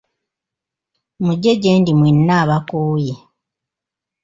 [1.23, 3.13] Muje gye ndi mwenna abakooye.